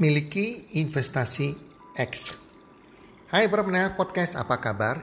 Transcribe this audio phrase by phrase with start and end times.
[0.00, 1.52] miliki investasi
[1.92, 2.32] X.
[3.28, 4.96] Hai para pendengar podcast, apa kabar?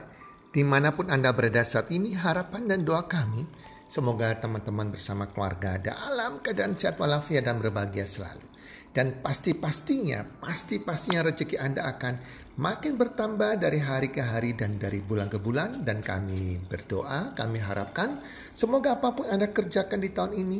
[0.50, 3.46] Di mana pun Anda berada saat ini, harapan dan doa kami,
[3.86, 8.42] semoga teman-teman bersama keluarga dalam keadaan sehat walafiat dan berbahagia selalu.
[8.90, 12.14] Dan pasti-pastinya, pasti-pastinya rezeki Anda akan
[12.58, 15.86] makin bertambah dari hari ke hari dan dari bulan ke bulan.
[15.86, 18.18] Dan kami berdoa, kami harapkan
[18.50, 20.58] semoga apa pun Anda kerjakan di tahun ini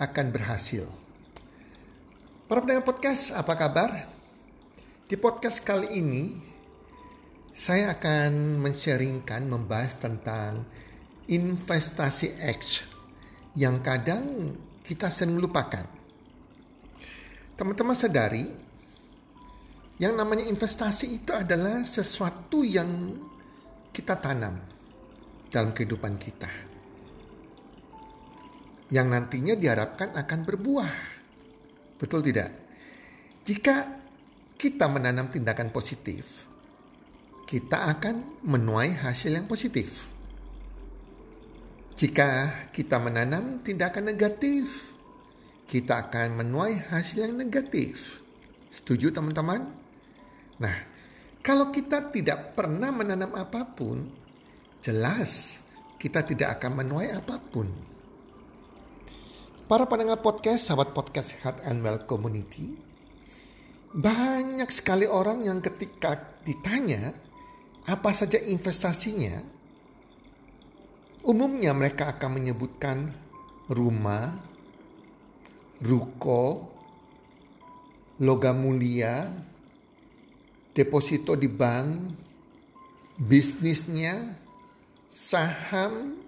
[0.00, 1.03] akan berhasil
[2.44, 3.88] Para pendengar podcast, apa kabar?
[5.08, 6.28] Di podcast kali ini,
[7.56, 10.68] saya akan men-sharingkan, membahas tentang
[11.24, 12.84] investasi X
[13.56, 14.52] yang kadang
[14.84, 15.88] kita sering lupakan.
[17.56, 18.44] Teman-teman sadari,
[19.96, 23.24] yang namanya investasi itu adalah sesuatu yang
[23.88, 24.60] kita tanam
[25.48, 26.52] dalam kehidupan kita.
[28.92, 31.13] Yang nantinya diharapkan akan berbuah
[32.04, 32.52] Betul tidak?
[33.48, 33.88] Jika
[34.60, 36.44] kita menanam tindakan positif,
[37.48, 40.12] kita akan menuai hasil yang positif.
[41.96, 44.92] Jika kita menanam tindakan negatif,
[45.64, 48.20] kita akan menuai hasil yang negatif.
[48.68, 49.64] Setuju teman-teman?
[50.60, 50.76] Nah,
[51.40, 54.12] kalau kita tidak pernah menanam apa pun,
[54.84, 55.64] jelas
[55.96, 57.93] kita tidak akan menuai apa pun.
[59.64, 62.76] Para pendengar podcast, sahabat podcast Health and Well Community,
[63.96, 67.16] banyak sekali orang yang ketika ditanya
[67.88, 69.40] apa saja investasinya,
[71.24, 73.08] umumnya mereka akan menyebutkan
[73.72, 74.36] rumah,
[75.80, 76.68] ruko,
[78.20, 79.32] logam mulia,
[80.76, 82.12] deposito di bank,
[83.16, 84.28] bisnisnya,
[85.08, 86.20] saham,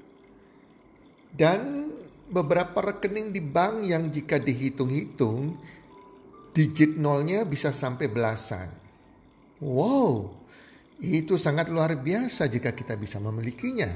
[1.37, 1.93] dan
[2.27, 5.57] beberapa rekening di bank yang jika dihitung-hitung
[6.57, 8.73] digit nolnya bisa sampai belasan.
[9.61, 10.33] Wow,
[11.01, 13.89] itu sangat luar biasa jika kita bisa memilikinya.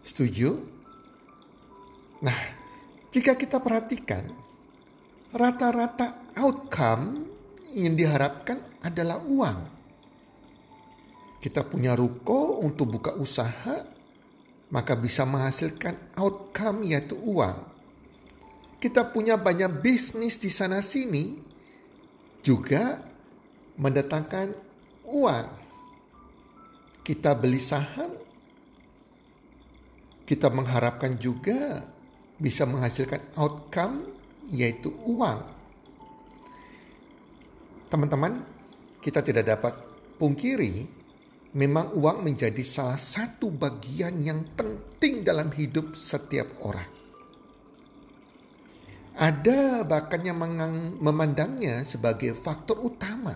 [0.00, 0.56] Setuju?
[2.24, 2.40] Nah,
[3.12, 4.24] jika kita perhatikan,
[5.32, 7.28] rata-rata outcome
[7.76, 9.60] yang diharapkan adalah uang.
[11.38, 13.84] Kita punya ruko untuk buka usaha,
[14.68, 17.56] maka bisa menghasilkan outcome yaitu uang.
[18.78, 21.34] Kita punya banyak bisnis di sana sini
[22.44, 23.02] juga
[23.80, 24.54] mendatangkan
[25.08, 25.46] uang.
[27.02, 28.12] Kita beli saham,
[30.28, 31.88] kita mengharapkan juga
[32.36, 34.04] bisa menghasilkan outcome
[34.52, 35.40] yaitu uang.
[37.88, 38.44] Teman-teman,
[39.00, 39.74] kita tidak dapat
[40.20, 40.97] pungkiri
[41.56, 46.88] memang uang menjadi salah satu bagian yang penting dalam hidup setiap orang.
[49.18, 50.38] Ada bahkan yang
[51.02, 53.34] memandangnya sebagai faktor utama.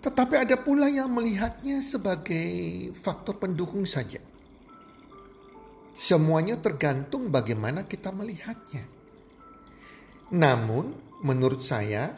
[0.00, 2.48] Tetapi ada pula yang melihatnya sebagai
[2.94, 4.22] faktor pendukung saja.
[5.92, 8.86] Semuanya tergantung bagaimana kita melihatnya.
[10.30, 10.94] Namun,
[11.26, 12.14] menurut saya,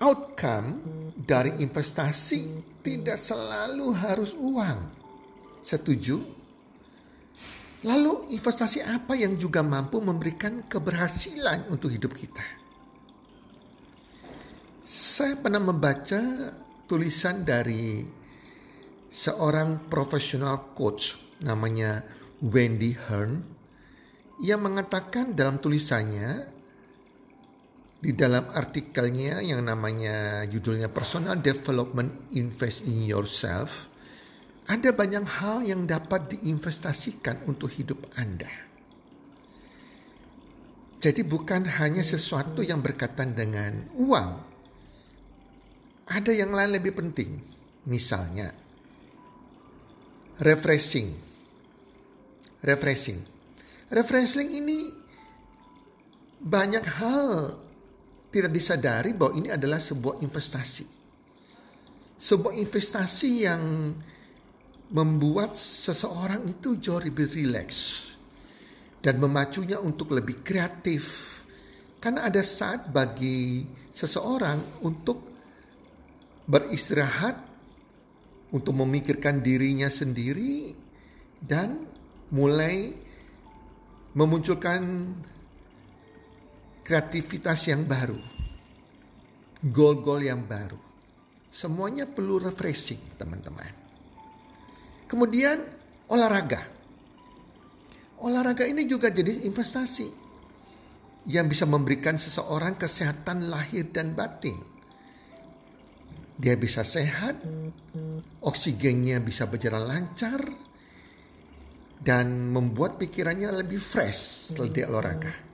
[0.00, 0.80] outcome
[1.14, 4.78] dari investasi tidak selalu harus uang.
[5.60, 6.16] Setuju?
[7.80, 12.44] Lalu investasi apa yang juga mampu memberikan keberhasilan untuk hidup kita?
[14.84, 16.20] Saya pernah membaca
[16.84, 18.04] tulisan dari
[19.08, 22.04] seorang profesional coach namanya
[22.44, 23.40] Wendy Hearn
[24.40, 26.59] yang mengatakan dalam tulisannya
[28.00, 33.92] di dalam artikelnya yang namanya judulnya Personal Development Invest in Yourself,
[34.72, 38.48] ada banyak hal yang dapat diinvestasikan untuk hidup Anda.
[41.00, 44.30] Jadi bukan hanya sesuatu yang berkaitan dengan uang.
[46.08, 47.40] Ada yang lain lebih penting.
[47.88, 48.52] Misalnya,
[50.40, 51.08] refreshing.
[52.60, 53.20] Refreshing.
[53.88, 54.92] Refreshing ini
[56.40, 57.56] banyak hal
[58.30, 60.86] tidak disadari bahwa ini adalah sebuah investasi.
[62.20, 63.62] Sebuah investasi yang
[64.90, 68.10] membuat seseorang itu jauh lebih rileks
[69.02, 71.36] dan memacunya untuk lebih kreatif.
[72.00, 75.26] Karena ada saat bagi seseorang untuk
[76.48, 77.36] beristirahat,
[78.50, 80.74] untuk memikirkan dirinya sendiri
[81.38, 81.86] dan
[82.34, 82.90] mulai
[84.14, 85.12] memunculkan
[86.90, 88.18] kreativitas yang baru,
[89.62, 90.74] goal-goal yang baru.
[91.46, 93.70] Semuanya perlu refreshing, teman-teman.
[95.06, 95.62] Kemudian
[96.10, 96.66] olahraga.
[98.26, 100.10] Olahraga ini juga jadi investasi
[101.30, 104.58] yang bisa memberikan seseorang kesehatan lahir dan batin.
[106.34, 107.38] Dia bisa sehat,
[108.42, 110.42] oksigennya bisa berjalan lancar,
[112.02, 115.49] dan membuat pikirannya lebih fresh setelah dia olahraga.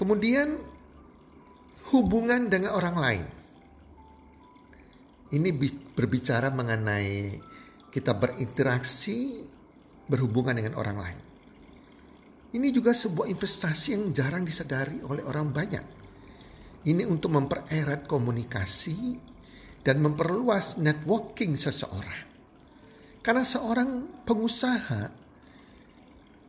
[0.00, 0.56] Kemudian
[1.92, 3.24] hubungan dengan orang lain.
[5.28, 5.50] Ini
[5.92, 7.36] berbicara mengenai
[7.92, 9.44] kita berinteraksi,
[10.08, 11.20] berhubungan dengan orang lain.
[12.56, 15.84] Ini juga sebuah investasi yang jarang disadari oleh orang banyak.
[16.80, 19.20] Ini untuk mempererat komunikasi
[19.84, 22.24] dan memperluas networking seseorang.
[23.20, 25.12] Karena seorang pengusaha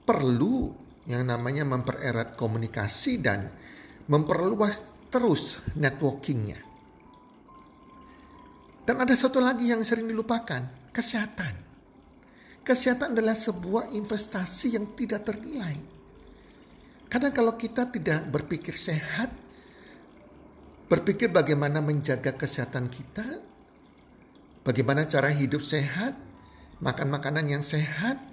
[0.07, 3.49] perlu yang namanya mempererat komunikasi dan
[4.05, 6.59] memperluas terus networkingnya.
[8.81, 11.53] Dan ada satu lagi yang sering dilupakan, kesehatan.
[12.61, 15.77] Kesehatan adalah sebuah investasi yang tidak ternilai.
[17.11, 19.33] Karena kalau kita tidak berpikir sehat,
[20.87, 23.43] berpikir bagaimana menjaga kesehatan kita,
[24.63, 26.15] bagaimana cara hidup sehat,
[26.79, 28.30] makan makanan yang sehat,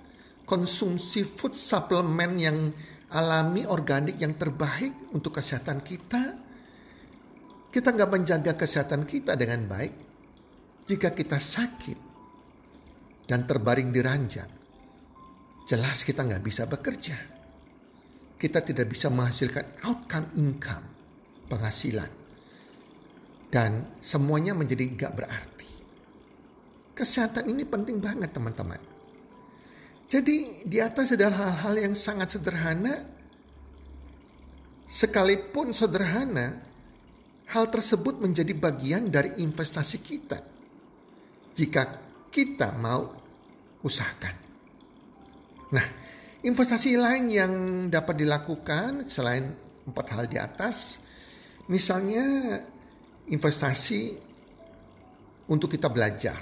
[0.48, 2.72] konsumsi food supplement yang
[3.12, 6.22] alami, organik yang terbaik untuk kesehatan kita.
[7.68, 9.92] Kita nggak menjaga kesehatan kita dengan baik.
[10.88, 11.98] Jika kita sakit
[13.28, 14.48] dan terbaring di ranjang,
[15.68, 17.38] jelas kita nggak bisa bekerja
[18.38, 20.86] kita tidak bisa menghasilkan outcome income,
[21.50, 22.08] penghasilan.
[23.50, 25.70] Dan semuanya menjadi gak berarti.
[26.94, 28.97] Kesehatan ini penting banget teman-teman.
[30.08, 33.04] Jadi di atas adalah hal-hal yang sangat sederhana.
[34.88, 36.64] Sekalipun sederhana,
[37.52, 40.40] hal tersebut menjadi bagian dari investasi kita.
[41.52, 41.82] Jika
[42.32, 43.04] kita mau
[43.84, 44.34] usahakan.
[45.68, 45.86] Nah,
[46.38, 47.52] Investasi lain yang
[47.90, 49.58] dapat dilakukan selain
[49.90, 51.02] empat hal di atas,
[51.66, 52.22] misalnya
[53.26, 54.14] investasi
[55.50, 56.38] untuk kita belajar,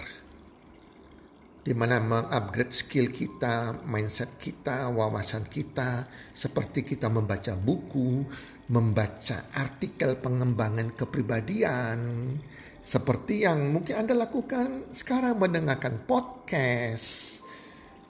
[1.67, 8.23] di mana mengupgrade skill kita, mindset kita, wawasan kita, seperti kita membaca buku,
[8.71, 12.31] membaca artikel pengembangan kepribadian,
[12.79, 17.43] seperti yang mungkin Anda lakukan sekarang mendengarkan podcast,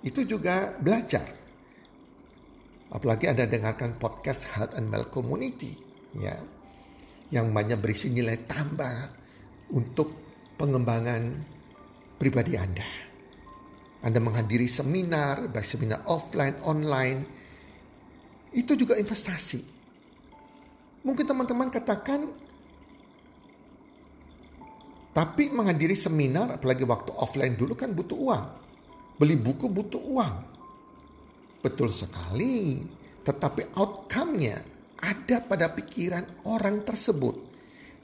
[0.05, 1.47] itu juga belajar
[2.87, 5.75] Apalagi Anda dengarkan podcast Health and Well Community
[6.15, 6.39] ya
[7.35, 9.11] yang banyak berisi nilai tambah
[9.75, 10.15] untuk
[10.55, 11.43] pengembangan
[12.15, 13.06] pribadi Anda.
[14.07, 17.27] Anda menghadiri seminar, baik seminar offline, online,
[18.55, 19.67] itu juga investasi.
[21.03, 22.31] Mungkin teman-teman katakan,
[25.11, 28.47] tapi menghadiri seminar, apalagi waktu offline dulu kan butuh uang.
[29.19, 30.37] Beli buku butuh uang.
[31.59, 32.79] Betul sekali,
[33.27, 34.55] tetapi outcome-nya
[35.03, 37.35] ada pada pikiran orang tersebut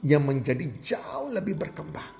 [0.03, 2.11] yang menjadi jauh lebih berkembang.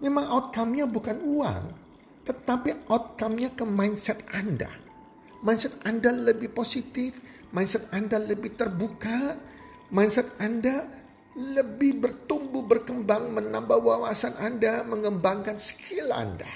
[0.00, 1.87] Memang outcome-nya bukan uang,
[2.28, 4.68] tetapi outcome-nya ke mindset Anda.
[5.40, 7.16] Mindset Anda lebih positif,
[7.56, 9.40] mindset Anda lebih terbuka,
[9.88, 10.84] mindset Anda
[11.32, 16.50] lebih bertumbuh, berkembang, menambah wawasan Anda, mengembangkan skill Anda.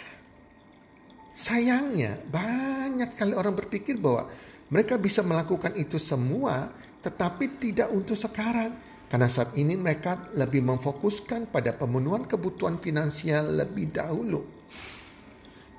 [1.33, 4.29] Sayangnya banyak kali orang berpikir bahwa
[4.69, 6.69] mereka bisa melakukan itu semua
[7.01, 8.77] tetapi tidak untuk sekarang.
[9.09, 14.62] Karena saat ini mereka lebih memfokuskan pada pemenuhan kebutuhan finansial lebih dahulu.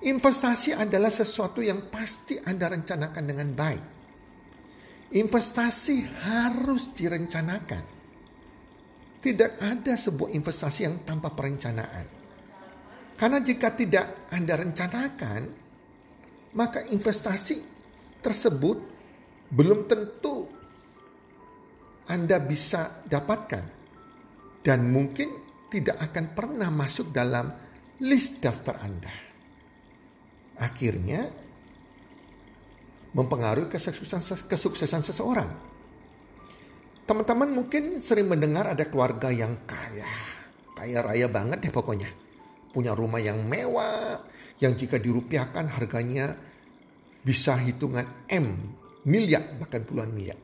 [0.04, 3.84] Investasi adalah sesuatu yang pasti Anda rencanakan dengan baik.
[5.16, 7.84] Investasi harus direncanakan.
[9.24, 12.04] Tidak ada sebuah investasi yang tanpa perencanaan.
[13.16, 15.42] Karena jika tidak Anda rencanakan,
[16.60, 17.64] maka investasi
[18.20, 18.78] tersebut
[19.56, 20.52] belum tentu
[22.12, 23.64] Anda bisa dapatkan
[24.60, 25.32] dan mungkin
[25.72, 27.48] tidak akan pernah masuk dalam
[28.04, 29.33] list daftar Anda.
[30.60, 31.30] Akhirnya
[33.14, 35.50] mempengaruhi kesuksesan, kesuksesan seseorang.
[37.04, 40.08] Teman-teman mungkin sering mendengar ada keluarga yang kaya,
[40.74, 42.08] kaya raya banget deh pokoknya
[42.74, 44.18] punya rumah yang mewah,
[44.58, 46.34] yang jika dirupiahkan harganya
[47.22, 48.74] bisa hitungan M,
[49.06, 50.40] miliar, bahkan puluhan miliar.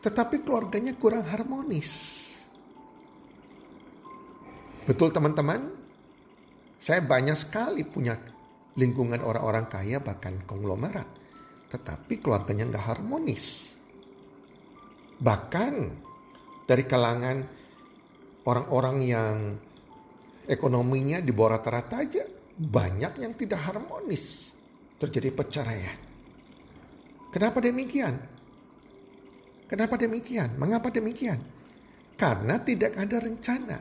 [0.00, 1.90] Tetapi keluarganya kurang harmonis.
[4.86, 5.76] Betul teman-teman?
[6.80, 8.16] Saya banyak sekali punya
[8.78, 11.08] lingkungan orang-orang kaya bahkan konglomerat.
[11.70, 13.74] Tetapi keluarganya nggak harmonis.
[15.20, 15.74] Bahkan
[16.66, 17.36] dari kalangan
[18.46, 19.36] orang-orang yang
[20.46, 22.24] ekonominya di bawah rata-rata aja
[22.60, 24.54] banyak yang tidak harmonis.
[25.00, 25.98] Terjadi perceraian.
[27.32, 28.14] Kenapa demikian?
[29.70, 30.58] Kenapa demikian?
[30.58, 31.40] Mengapa demikian?
[32.18, 33.78] Karena tidak ada rencana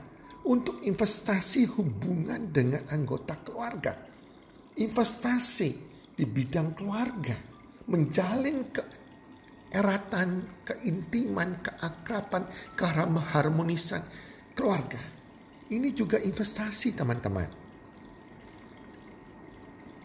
[0.47, 4.08] untuk investasi hubungan dengan anggota keluarga.
[4.79, 5.69] Investasi
[6.15, 7.35] di bidang keluarga.
[7.89, 8.83] Menjalin ke
[9.69, 14.01] eratan, keintiman, keakraban, keharmonisan
[14.57, 15.01] keluarga.
[15.69, 17.49] Ini juga investasi teman-teman.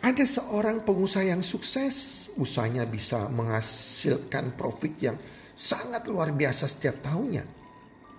[0.05, 5.17] Ada seorang pengusaha yang sukses, usahanya bisa menghasilkan profit yang
[5.57, 7.45] sangat luar biasa setiap tahunnya.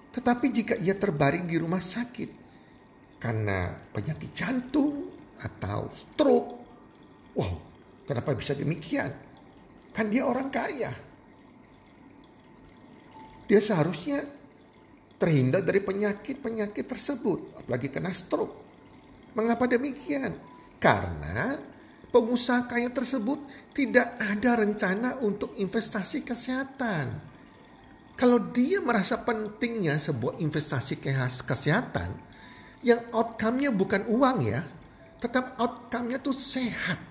[0.10, 2.30] Tetapi jika ia terbaring di rumah sakit
[3.22, 6.50] karena penyakit jantung atau stroke,
[7.36, 7.54] wow,
[8.08, 9.12] kenapa bisa demikian?
[9.92, 10.92] Kan dia orang kaya.
[13.46, 14.26] Dia seharusnya
[15.16, 18.66] terhindar dari penyakit-penyakit tersebut, apalagi kena stroke.
[19.36, 20.36] Mengapa demikian?
[20.80, 21.56] Karena
[22.12, 23.44] pengusaha kaya tersebut
[23.76, 27.36] tidak ada rencana untuk investasi kesehatan.
[28.16, 31.04] Kalau dia merasa pentingnya sebuah investasi
[31.44, 32.16] kesehatan,
[32.80, 34.64] yang outcome-nya bukan uang ya,
[35.26, 37.02] tetap outcome-nya tuh sehat.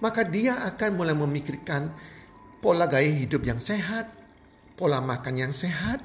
[0.00, 1.92] Maka dia akan mulai memikirkan
[2.64, 4.08] pola gaya hidup yang sehat,
[4.74, 6.00] pola makan yang sehat,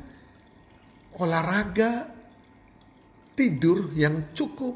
[1.15, 2.11] olahraga,
[3.39, 4.75] tidur yang cukup.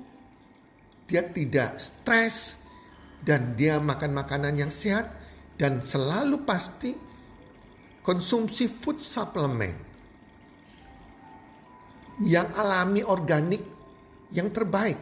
[1.04, 2.64] Dia tidak stres,
[3.24, 5.08] dan dia makan makanan yang sehat
[5.56, 6.92] dan selalu pasti
[8.04, 9.80] konsumsi food supplement
[12.20, 13.64] yang alami organik
[14.36, 15.00] yang terbaik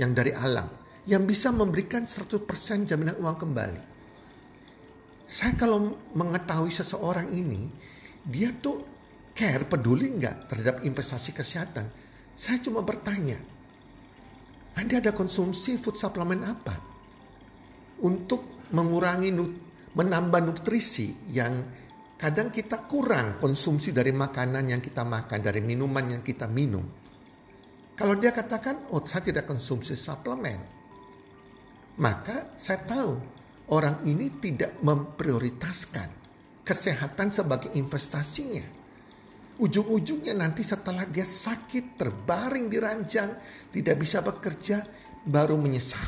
[0.00, 3.82] yang dari alam yang bisa memberikan 100% jaminan uang kembali.
[5.30, 7.70] Saya kalau mengetahui seseorang ini,
[8.24, 8.82] dia tuh
[9.36, 11.86] care, peduli nggak terhadap investasi kesehatan.
[12.34, 13.38] Saya cuma bertanya,
[14.76, 16.76] anda ada konsumsi food supplement apa?
[18.04, 19.30] Untuk mengurangi,
[19.94, 21.52] menambah nutrisi yang
[22.20, 26.99] kadang kita kurang konsumsi dari makanan yang kita makan, dari minuman yang kita minum.
[28.00, 30.56] Kalau dia katakan, oh saya tidak konsumsi suplemen.
[32.00, 33.12] Maka saya tahu
[33.68, 36.08] orang ini tidak memprioritaskan
[36.64, 38.64] kesehatan sebagai investasinya.
[39.60, 43.36] Ujung-ujungnya nanti setelah dia sakit, terbaring di ranjang,
[43.68, 44.80] tidak bisa bekerja,
[45.28, 46.00] baru menyesal.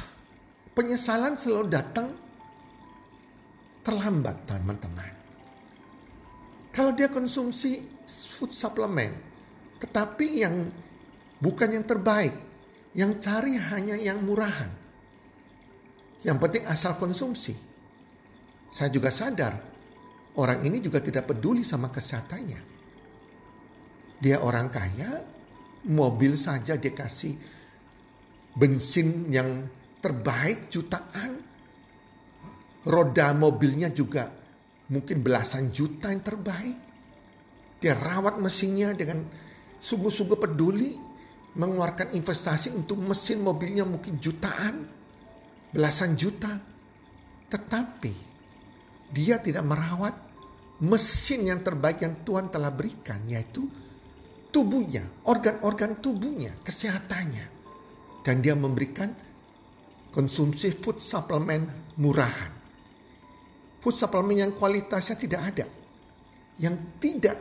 [0.73, 2.09] Penyesalan selalu datang
[3.85, 5.13] terlambat teman-teman.
[6.73, 9.13] Kalau dia konsumsi food supplement,
[9.77, 10.73] tetapi yang
[11.43, 12.35] bukan yang terbaik,
[12.95, 14.71] yang cari hanya yang murahan.
[16.23, 17.59] Yang penting asal konsumsi.
[18.71, 19.59] Saya juga sadar,
[20.39, 22.71] orang ini juga tidak peduli sama kesehatannya.
[24.23, 25.19] Dia orang kaya,
[25.91, 27.35] mobil saja dia kasih
[28.55, 29.67] bensin yang
[29.99, 31.43] terbaik jutaan.
[32.83, 34.31] Roda mobilnya juga
[34.91, 36.79] mungkin belasan juta yang terbaik.
[37.83, 39.27] Dia rawat mesinnya dengan
[39.83, 41.12] sungguh-sungguh peduli.
[41.53, 44.89] Mengeluarkan investasi untuk mesin mobilnya mungkin jutaan.
[45.73, 46.53] Belasan juta.
[47.49, 48.15] Tetapi
[49.13, 50.15] dia tidak merawat
[50.81, 53.21] mesin yang terbaik yang Tuhan telah berikan.
[53.29, 53.69] Yaitu
[54.49, 57.47] tubuhnya, organ-organ tubuhnya, kesehatannya.
[58.25, 59.13] Dan dia memberikan
[60.13, 62.53] konsumsi food supplement murahan.
[63.83, 65.67] Food supplement yang kualitasnya tidak ada.
[66.57, 67.37] Yang tidak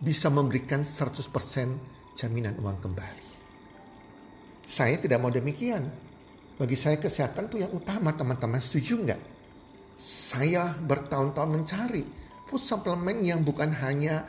[0.00, 3.35] bisa memberikan 100% jaminan uang kembali.
[4.66, 5.86] Saya tidak mau demikian.
[6.58, 8.58] Bagi saya kesehatan itu yang utama teman-teman.
[8.58, 9.20] Setuju nggak?
[9.96, 12.02] Saya bertahun-tahun mencari
[12.50, 14.26] food supplement yang bukan hanya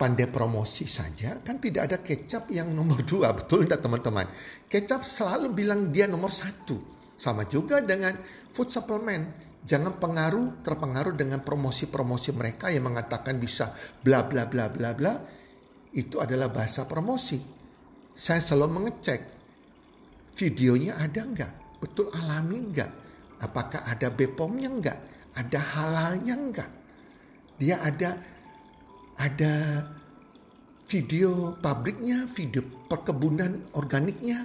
[0.00, 3.36] pandai promosi saja kan tidak ada kecap yang nomor dua.
[3.36, 4.26] Betul tidak teman-teman?
[4.72, 6.80] Kecap selalu bilang dia nomor satu.
[7.12, 8.16] Sama juga dengan
[8.56, 9.52] food supplement.
[9.62, 15.14] Jangan pengaruh terpengaruh dengan promosi-promosi mereka yang mengatakan bisa bla bla bla bla bla.
[15.92, 17.38] Itu adalah bahasa promosi.
[18.16, 19.41] Saya selalu mengecek
[20.36, 21.52] videonya ada nggak?
[21.82, 22.90] Betul alami nggak?
[23.42, 24.98] Apakah ada bepomnya nggak?
[25.34, 26.70] Ada halalnya nggak?
[27.58, 28.10] Dia ada
[29.18, 29.54] ada
[30.88, 34.44] video pabriknya, video perkebunan organiknya,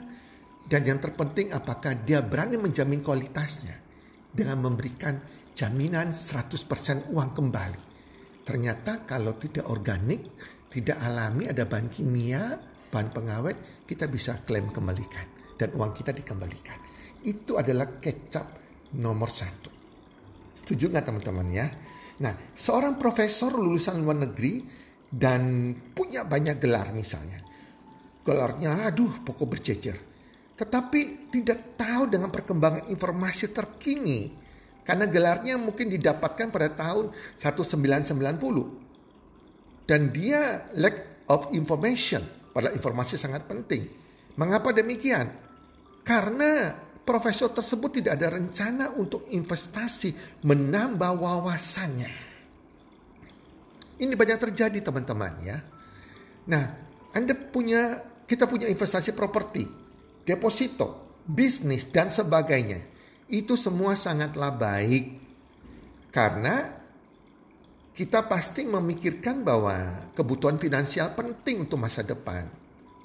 [0.67, 3.75] dan yang terpenting apakah dia berani menjamin kualitasnya
[4.31, 5.19] dengan memberikan
[5.55, 7.83] jaminan 100% uang kembali.
[8.47, 10.23] Ternyata kalau tidak organik,
[10.71, 12.55] tidak alami, ada bahan kimia,
[12.87, 15.36] bahan pengawet, kita bisa klaim kembalikan.
[15.57, 16.77] Dan uang kita dikembalikan.
[17.25, 18.45] Itu adalah kecap
[18.93, 19.73] nomor satu.
[20.53, 21.67] Setuju nggak teman-teman ya?
[22.21, 24.61] Nah, seorang profesor lulusan luar negeri
[25.09, 27.41] dan punya banyak gelar misalnya.
[28.21, 29.97] Gelarnya aduh pokok berjejer.
[30.57, 34.29] Tetapi tidak tahu dengan perkembangan informasi terkini.
[34.81, 38.87] Karena gelarnya mungkin didapatkan pada tahun 1990.
[39.87, 42.19] dan dia lack of information.
[42.51, 43.87] Padahal informasi sangat penting.
[44.35, 45.31] Mengapa demikian?
[46.07, 46.71] Karena
[47.03, 52.11] profesor tersebut tidak ada rencana untuk investasi menambah wawasannya.
[53.99, 55.57] Ini banyak terjadi teman-teman ya.
[56.47, 56.63] Nah,
[57.11, 59.67] Anda punya kita punya investasi properti,
[60.23, 62.79] deposito, bisnis dan sebagainya.
[63.27, 65.05] Itu semua sangatlah baik.
[66.07, 66.71] Karena
[67.91, 72.47] kita pasti memikirkan bahwa kebutuhan finansial penting untuk masa depan.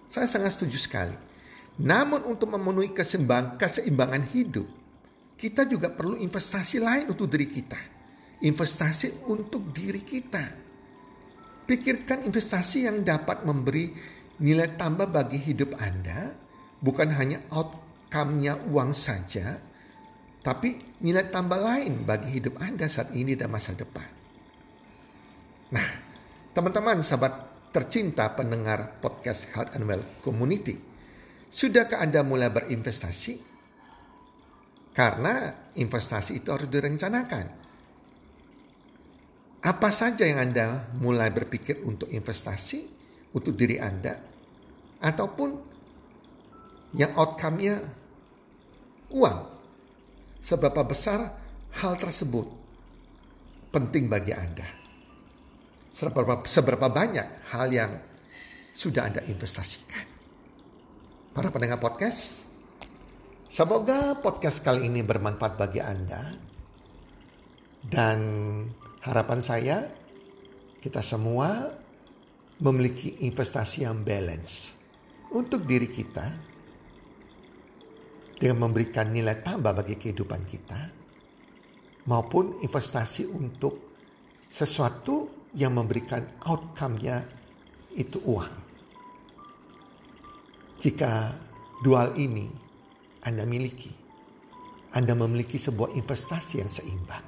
[0.06, 1.31] Saya sangat setuju sekali.
[1.80, 4.68] Namun untuk memenuhi keseimbang, keseimbangan hidup,
[5.38, 7.80] kita juga perlu investasi lain untuk diri kita.
[8.42, 10.44] Investasi untuk diri kita.
[11.64, 13.94] Pikirkan investasi yang dapat memberi
[14.42, 16.34] nilai tambah bagi hidup Anda,
[16.82, 19.56] bukan hanya outcome-nya uang saja,
[20.42, 24.10] tapi nilai tambah lain bagi hidup Anda saat ini dan masa depan.
[25.72, 25.88] Nah,
[26.50, 27.32] teman-teman sahabat
[27.70, 30.91] tercinta pendengar podcast Health and Well Community,
[31.52, 33.52] sudahkah Anda mulai berinvestasi?
[34.92, 37.46] Karena investasi itu harus direncanakan.
[39.62, 42.88] Apa saja yang Anda mulai berpikir untuk investasi
[43.36, 44.16] untuk diri Anda
[45.04, 45.50] ataupun
[46.96, 47.76] yang outcome-nya
[49.12, 49.38] uang.
[50.42, 51.38] Seberapa besar
[51.78, 52.50] hal tersebut
[53.70, 54.82] penting bagi Anda
[55.92, 57.92] seberapa, seberapa banyak hal yang
[58.72, 60.11] sudah Anda investasikan.
[61.32, 62.44] Para pendengar podcast,
[63.48, 66.20] semoga podcast kali ini bermanfaat bagi Anda.
[67.80, 68.20] Dan
[69.00, 69.80] harapan saya,
[70.76, 71.72] kita semua
[72.60, 74.76] memiliki investasi yang balance
[75.32, 76.28] untuk diri kita
[78.36, 80.80] dengan memberikan nilai tambah bagi kehidupan kita
[82.12, 83.96] maupun investasi untuk
[84.52, 87.24] sesuatu yang memberikan outcome-nya
[87.96, 88.61] itu uang.
[90.82, 91.30] Jika
[91.86, 92.50] dual ini
[93.22, 93.94] Anda miliki,
[94.90, 97.22] Anda memiliki sebuah investasi yang seimbang.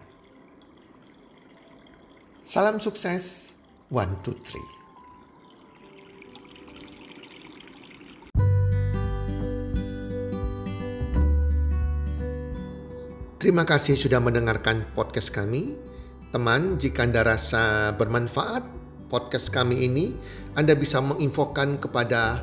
[2.43, 3.55] Salam sukses,
[3.95, 4.59] one, two, three.
[13.39, 15.79] Terima kasih sudah mendengarkan podcast kami.
[16.35, 18.67] Teman, jika Anda rasa bermanfaat
[19.07, 20.11] podcast kami ini,
[20.59, 22.43] Anda bisa menginfokan kepada